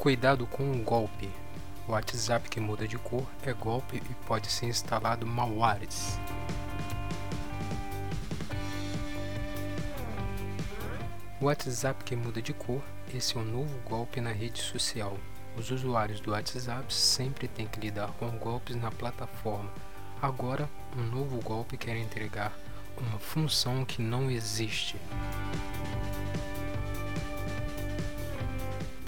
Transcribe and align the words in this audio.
Cuidado 0.00 0.46
com 0.46 0.72
o 0.72 0.82
golpe. 0.82 1.28
O 1.86 1.92
WhatsApp 1.92 2.48
que 2.48 2.58
muda 2.58 2.88
de 2.88 2.96
cor 2.96 3.26
é 3.42 3.52
golpe 3.52 3.98
e 3.98 4.14
pode 4.26 4.50
ser 4.50 4.64
instalado 4.64 5.26
malwares. 5.26 6.18
O 11.38 11.44
WhatsApp 11.44 12.02
que 12.02 12.16
muda 12.16 12.40
de 12.40 12.54
cor, 12.54 12.80
esse 13.14 13.36
é 13.36 13.40
um 13.40 13.44
novo 13.44 13.78
golpe 13.80 14.22
na 14.22 14.32
rede 14.32 14.62
social. 14.62 15.18
Os 15.54 15.70
usuários 15.70 16.18
do 16.18 16.30
WhatsApp 16.30 16.94
sempre 16.94 17.46
têm 17.46 17.66
que 17.66 17.78
lidar 17.78 18.08
com 18.12 18.30
golpes 18.38 18.76
na 18.76 18.90
plataforma. 18.90 19.70
Agora, 20.22 20.66
um 20.96 21.02
novo 21.02 21.42
golpe 21.42 21.76
quer 21.76 21.98
entregar 21.98 22.58
uma 22.96 23.18
função 23.18 23.84
que 23.84 24.00
não 24.00 24.30
existe. 24.30 24.96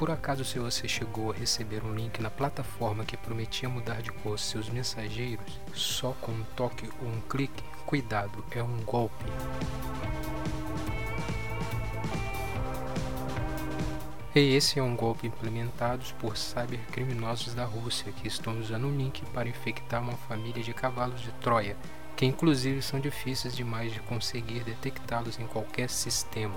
Por 0.03 0.11
acaso, 0.11 0.45
se 0.45 0.59
você 0.59 0.89
chegou 0.89 1.31
a 1.31 1.35
receber 1.35 1.85
um 1.85 1.95
link 1.95 2.21
na 2.21 2.29
plataforma 2.29 3.05
que 3.05 3.17
prometia 3.17 3.69
mudar 3.69 4.03
de 4.03 4.11
cor 4.11 4.37
seus 4.37 4.69
mensageiros, 4.69 5.61
só 5.73 6.11
com 6.21 6.33
um 6.33 6.43
toque 6.57 6.91
ou 7.01 7.07
um 7.07 7.21
clique, 7.21 7.63
cuidado, 7.87 8.45
é 8.51 8.61
um 8.61 8.79
golpe. 8.79 9.25
E 14.35 14.57
esse 14.57 14.81
é 14.81 14.83
um 14.83 14.97
golpe 14.97 15.29
implementado 15.29 16.05
por 16.19 16.37
cybercriminosos 16.37 17.55
da 17.55 17.65
Rússia 17.65 18.11
que 18.11 18.27
estão 18.27 18.59
usando 18.59 18.89
o 18.89 18.97
link 18.97 19.25
para 19.27 19.49
infectar 19.49 20.03
uma 20.03 20.17
família 20.17 20.65
de 20.65 20.75
cavalos 20.75 21.21
de 21.21 21.31
Troia, 21.35 21.77
que 22.17 22.27
inclusive 22.27 22.83
são 22.83 22.99
difíceis 22.99 23.55
demais 23.55 23.93
de 23.93 24.01
conseguir 24.01 24.65
detectá-los 24.65 25.39
em 25.39 25.47
qualquer 25.47 25.89
sistema. 25.89 26.57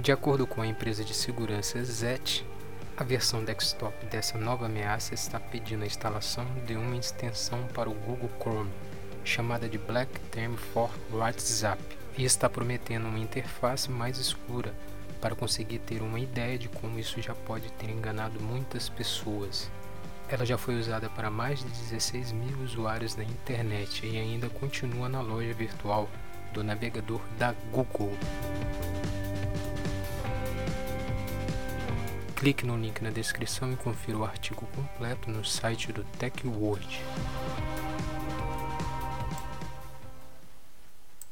De 0.00 0.12
acordo 0.12 0.46
com 0.46 0.62
a 0.62 0.66
empresa 0.66 1.04
de 1.04 1.12
segurança 1.12 1.82
ZET, 1.82 2.46
a 2.96 3.02
versão 3.02 3.44
desktop 3.44 4.06
dessa 4.06 4.38
nova 4.38 4.66
ameaça 4.66 5.12
está 5.12 5.40
pedindo 5.40 5.82
a 5.82 5.86
instalação 5.86 6.46
de 6.64 6.76
uma 6.76 6.96
extensão 6.96 7.66
para 7.74 7.90
o 7.90 7.94
Google 7.94 8.30
Chrome, 8.40 8.70
chamada 9.24 9.68
de 9.68 9.76
Black 9.76 10.20
Term 10.30 10.54
for 10.54 10.88
WhatsApp, 11.10 11.82
e 12.16 12.24
está 12.24 12.48
prometendo 12.48 13.08
uma 13.08 13.18
interface 13.18 13.90
mais 13.90 14.18
escura 14.18 14.72
para 15.20 15.34
conseguir 15.34 15.80
ter 15.80 16.00
uma 16.00 16.20
ideia 16.20 16.56
de 16.56 16.68
como 16.68 16.96
isso 16.96 17.20
já 17.20 17.34
pode 17.34 17.68
ter 17.72 17.90
enganado 17.90 18.38
muitas 18.40 18.88
pessoas. 18.88 19.68
Ela 20.28 20.46
já 20.46 20.56
foi 20.56 20.78
usada 20.78 21.10
para 21.10 21.28
mais 21.28 21.58
de 21.58 21.64
16 21.64 22.30
mil 22.30 22.58
usuários 22.62 23.16
na 23.16 23.24
internet 23.24 24.06
e 24.06 24.16
ainda 24.16 24.48
continua 24.48 25.08
na 25.08 25.20
loja 25.20 25.52
virtual 25.54 26.08
do 26.54 26.62
navegador 26.62 27.20
da 27.36 27.52
Google. 27.72 28.16
Clique 32.38 32.64
no 32.64 32.76
link 32.76 33.02
na 33.02 33.10
descrição 33.10 33.72
e 33.72 33.76
confira 33.76 34.16
o 34.16 34.24
artigo 34.24 34.64
completo 34.76 35.28
no 35.28 35.44
site 35.44 35.92
do 35.92 36.04
TechWord. 36.04 37.02